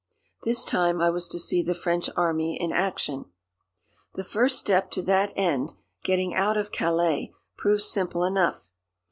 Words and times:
This 0.41 0.65
time 0.65 0.99
I 0.99 1.11
was 1.11 1.27
to 1.27 1.37
see 1.37 1.61
the 1.61 1.75
French 1.75 2.09
Army 2.17 2.59
in 2.59 2.71
action. 2.71 3.25
The 4.15 4.23
first 4.23 4.57
step 4.57 4.89
to 4.89 5.03
that 5.03 5.31
end, 5.35 5.75
getting 6.03 6.33
out 6.33 6.57
of 6.57 6.71
Calais, 6.71 7.35
proved 7.55 7.83
simple 7.83 8.23
enough. 8.23 8.71